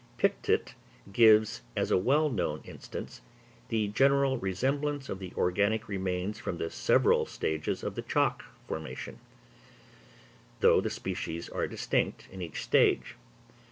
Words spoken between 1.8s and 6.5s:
a well known instance, the general resemblance of the organic remains